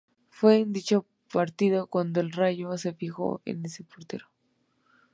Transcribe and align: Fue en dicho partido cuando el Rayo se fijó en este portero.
Fue 0.29 0.57
en 0.57 0.73
dicho 0.73 1.05
partido 1.31 1.85
cuando 1.85 2.21
el 2.21 2.31
Rayo 2.31 2.75
se 2.79 2.95
fijó 2.95 3.39
en 3.45 3.63
este 3.67 3.83
portero. 3.83 4.31